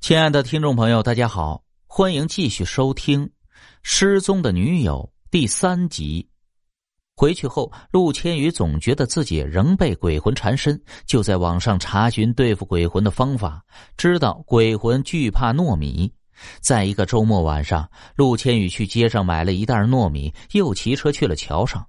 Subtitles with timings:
[0.00, 3.26] 亲爱的听众朋友，大家好，欢迎继续收听
[3.82, 6.26] 《失踪的女友》第三集。
[7.14, 13.62] 回去后，陆千羽总觉得自己仍被鬼魂缠身，就在网上查询对付鬼魂的方法，
[13.98, 16.10] 知道鬼魂惧怕糯米。
[16.60, 21.86] 在一个周末晚上，陆千羽去街上买了一袋糯米，又骑车去了桥上。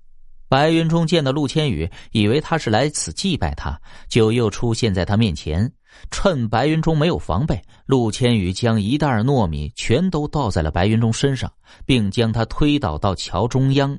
[0.52, 3.79] 白云中见到陆千羽，以为他是来此祭拜他，
[4.09, 5.71] 就又出现在他面前。
[6.09, 11.50] 趁白云中没有防备，陆千羽将一袋糯米全都倒在了白云中身上，
[11.86, 13.97] 并将他推倒到桥中央。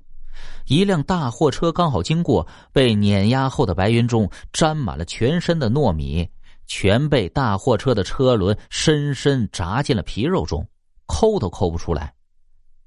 [0.67, 6.29] 一辆大货车刚好经过，被碾压后的白云中沾满了全身的糯米，
[6.67, 10.69] 全被大货车的车轮深深扎进了皮肉中，
[11.07, 12.13] 抠都抠不出来。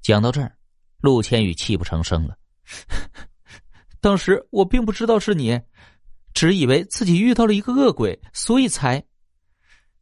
[0.02, 0.52] 讲到这儿，
[1.00, 2.36] 陆千羽泣不成声了。
[4.06, 5.60] 当时我并不知道是你。
[6.32, 9.04] 只以为自己遇到了一个恶鬼，所以才。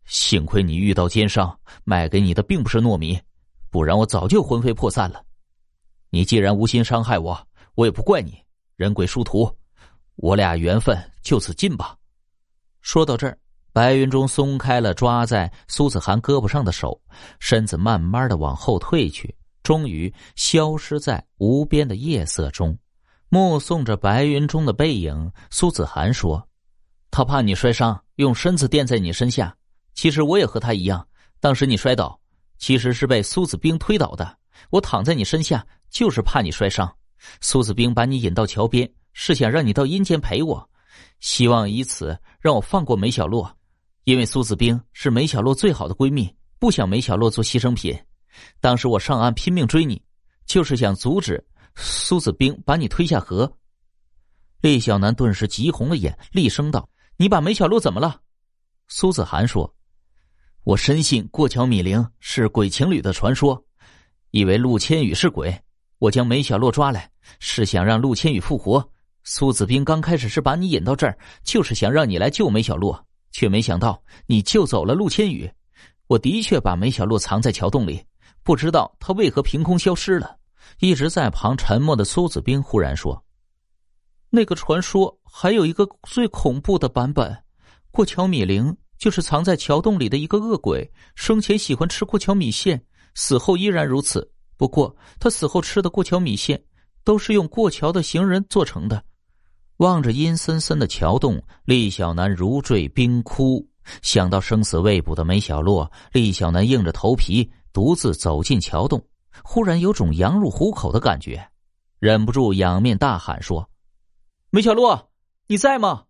[0.04, 3.18] 幸亏你遇到奸商，卖给你的并不是糯米，
[3.70, 5.24] 不然我早就魂飞魄散了。
[6.10, 8.36] 你既然无心伤害我，我也不怪你。
[8.76, 9.50] 人鬼殊途，
[10.16, 11.96] 我俩缘分就此尽吧。
[12.82, 13.38] 说到这儿，
[13.72, 17.00] 白云中松开了抓在苏子涵胳膊上的手，
[17.40, 22.76] 身子慢慢的往后退去，终于消失在无边的夜色中。
[23.34, 26.48] 目送着白云中的背影，苏子涵说
[27.10, 29.52] ：“他怕你摔伤，用身子垫在你身下。
[29.92, 31.04] 其实我也和他一样，
[31.40, 32.16] 当时你摔倒，
[32.58, 34.38] 其实是被苏子冰推倒的。
[34.70, 36.88] 我躺在你身下，就是怕你摔伤。
[37.40, 40.70] 苏子冰把你引到桥边，是想让你到阴间陪我，
[41.18, 43.52] 希望以此让我放过梅小洛，
[44.04, 47.98] 因为苏子冰是梅小洛最好的闺蜜，不想梅小洛做牺牲品。
[48.60, 50.00] 当时我上岸拼命追你，
[50.46, 51.44] 就是想阻止。”
[51.76, 53.50] 苏子冰把你推下河，
[54.60, 58.20] 厉小南顿时急红了眼，厉声道：“你把梅小璐怎么了？”
[58.88, 59.74] 苏子涵说
[60.62, 63.62] ：“我深信过桥米玲是鬼情侣的传说，
[64.30, 65.58] 以为陆千羽是鬼，
[65.98, 68.88] 我将梅小璐抓来，是想让陆千羽复活。
[69.24, 72.94] 苏子冰刚开始是把你引到这儿，就是想让你来救梅小璐，
[73.32, 75.50] 却没想到你救走了陆千羽。
[76.06, 78.04] 我的确把梅小璐藏在桥洞里，
[78.42, 80.36] 不知道他为何凭空消失了。”
[80.80, 83.24] 一直在旁沉默的苏子冰忽然说
[84.30, 87.36] ：“那个传说还有一个最恐怖的版本，
[87.90, 94.30] 过桥米灵就是藏在桥洞里的一个恶鬼，生前喜欢吃过桥米线，死后依然如此。
[94.56, 96.62] 不过他死后吃的过桥米线
[97.02, 99.02] 都是用过桥的行人做成的。”
[99.78, 103.68] 望着阴森森的桥洞，厉小南如坠冰窟。
[104.02, 109.04] 想到生死未卜的梅小洛，厉小南硬着头皮独自走进桥洞。
[109.42, 111.48] 忽然有种羊入虎口的感觉，
[111.98, 113.68] 忍不住仰面大喊说
[114.50, 115.10] ：“梅小洛，
[115.46, 116.04] 你在吗？”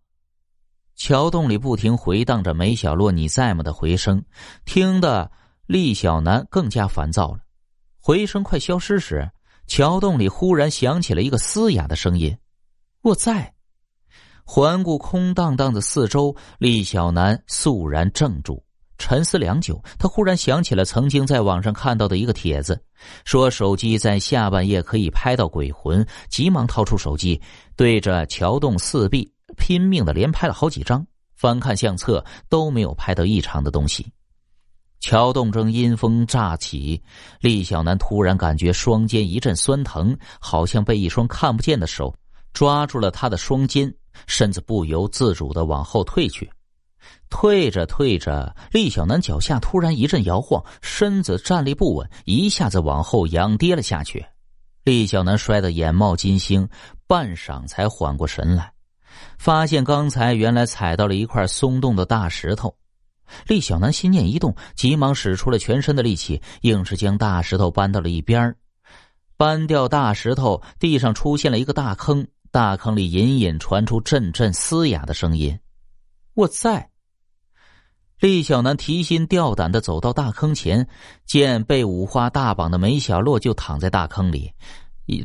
[0.95, 4.23] 桥洞里不停回荡着“梅小洛，你在吗”的回声，
[4.65, 5.31] 听得
[5.65, 7.39] 厉小南更加烦躁了。
[7.99, 9.31] 回声快消失时，
[9.67, 12.37] 桥洞里忽然响起了一个嘶哑的声音
[13.03, 13.53] ：“我在。”
[14.47, 18.64] 环顾空荡荡的四周，厉小南肃然怔住。
[18.97, 22.81] 沉思良久，他忽然想起了曾经在网上看到的一个帖子，
[23.25, 26.05] 说手机在下半夜可以拍到鬼魂。
[26.29, 27.41] 急忙掏出手机，
[27.75, 31.05] 对着桥洞四壁拼命的连拍了好几张。
[31.35, 34.09] 翻看相册都没有拍到异常的东西。
[35.01, 36.99] 桥洞正阴风乍起，
[37.41, 42.15] 厉小南突然感觉双肩一阵酸疼，好像被一双看不见的手
[42.53, 43.93] 抓住了他的双肩，
[44.25, 46.49] 身子不由自主的往后退去。
[47.29, 54.25] 退着退着，厉小南脚下突然一阵摇晃，身子站立不稳，一下子往后仰跌了下去。
[54.83, 56.69] 厉小南摔得眼冒金星，
[57.07, 58.71] 半晌才缓过神来，
[59.37, 62.75] 发现刚才原来踩到了一块松动的大石头。
[63.47, 68.55] 厉小南心念一动，急忙使出了全身的力气，硬是将大石头搬到了一边
[69.35, 75.59] 搬掉大石头，地上出现了一个大坑，大坑里隐隐传出阵阵嘶哑的声音
[76.35, 76.87] ：“我在。”
[78.19, 80.87] 厉小南提心吊胆的走到大坑前，
[81.25, 84.53] 见被五花大绑的梅小洛就躺在大坑里，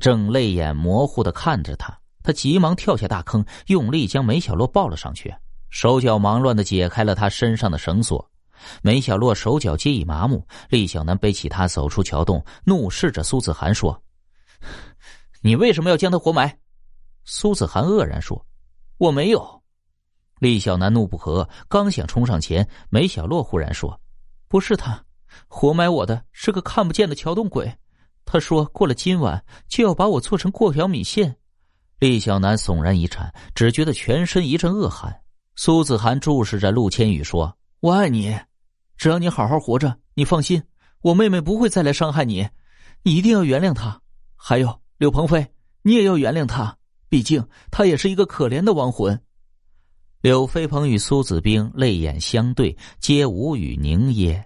[0.00, 1.96] 正泪眼模糊的看着他。
[2.22, 5.32] 他急忙跳下大坑，用力将梅小洛抱了上去，
[5.70, 8.28] 手脚忙乱的解开了他身上的绳索。
[8.82, 10.46] 梅小洛手脚皆已麻木。
[10.68, 14.02] 厉小南背起他走出桥洞，怒视着苏子涵说
[15.40, 16.58] ：“你为什么要将他活埋？”
[17.24, 18.44] 苏子涵愕然说
[18.98, 19.59] ：“我没有。”
[20.40, 24.00] 厉小南怒不可，刚想冲上前，梅小洛忽然说
[24.48, 25.04] ：“不是他，
[25.46, 27.70] 活埋我的是个看不见的桥洞鬼。
[28.24, 31.36] 他说过了今晚就要把我做成过桥米线。”
[32.00, 35.14] 厉小南悚然一颤，只觉得全身一阵恶寒。
[35.56, 38.34] 苏子涵注视着陆千羽说：“我爱你。”
[38.96, 40.62] 只要你好好活着，你放心，
[41.02, 42.48] 我妹妹不会再来伤害你。
[43.02, 44.00] 你一定要原谅她。
[44.36, 45.46] 还有柳鹏飞，
[45.82, 46.74] 你也要原谅她，
[47.10, 49.22] 毕竟她也是一个可怜的亡魂。
[50.20, 54.44] 柳飞鹏与苏子冰泪眼相对，皆无语凝噎。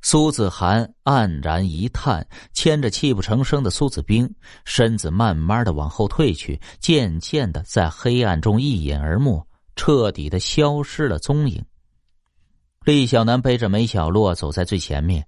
[0.00, 4.32] 苏子涵黯然一叹，牵着泣不成声的苏子冰，
[4.64, 11.62] 身子慢慢的往后退去，渐渐的在黑暗中一隐而没，彻底的消失了踪影。
[12.86, 15.26] 厉小南背着梅小洛走在最前面，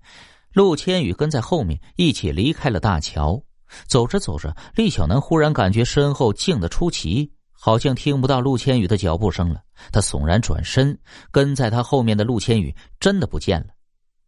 [0.55, 3.43] 陆千羽跟在后面，一起离开了大桥。
[3.87, 7.31] 走着走着，厉小南忽然感觉身后静得出奇。
[7.61, 9.61] 好像听不到陆千羽的脚步声了。
[9.93, 10.99] 他悚然转身，
[11.31, 13.67] 跟在他后面的陆千羽真的不见了。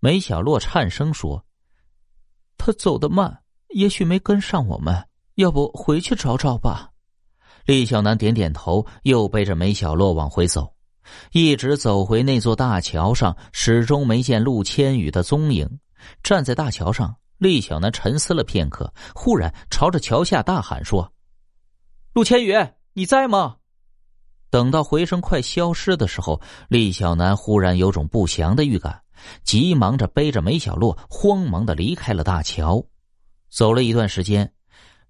[0.01, 1.45] 梅小洛颤声说
[2.59, 5.07] ：“他走得慢，也许没跟上我们。
[5.37, 6.91] 要不回去找找吧。”
[7.67, 10.75] 厉小南点点头，又背着梅小洛往回走，
[11.33, 15.79] 一直走回那座大桥上，始终没见陆千羽的踪影。
[16.23, 21.13] 站在大桥上，厉小南沉思了片刻，忽然朝着桥下大喊说
[22.15, 22.55] ：“陆千羽！”
[23.01, 23.57] 你在吗？
[24.51, 26.39] 等到回声快消失的时候，
[26.69, 29.01] 厉小南忽然有种不祥的预感，
[29.43, 32.85] 急忙着背着梅小洛，慌忙的离开了大桥。
[33.49, 34.53] 走了一段时间，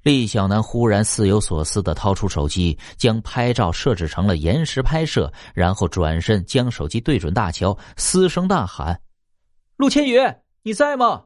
[0.05, 9.01] 厉小南忽然似有所思的掏出手机，将拍照设置成了延时拍摄，然后转身将手机对准大桥，嘶声大喊
[9.77, 10.17] ：“陆千羽，
[10.63, 11.25] 你在吗？”“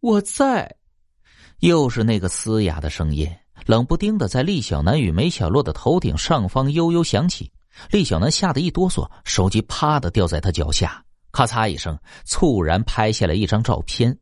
[0.00, 0.76] 我在。”
[1.60, 3.34] 又是那个嘶哑的声音。
[3.64, 7.50] 冷不丁的在厉小南与梅小洛的头顶上方悠悠响起，
[7.90, 14.16] 厉小南吓得一哆嗦，手机啪的掉在他脚下，咔嚓一声，猝然拍下了一张照片。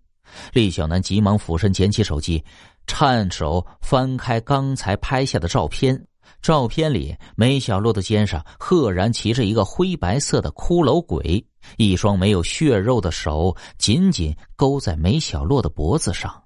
[0.53, 2.43] 厉小南急忙俯身捡起手机，
[2.87, 6.07] 颤手翻开刚才拍下的照片。
[6.41, 11.47] 照片里，梅小洛的肩上赫然骑着一个灰白色的骷髅鬼，
[11.77, 16.44] 一双没有血肉的手紧紧勾在梅小洛的脖子上。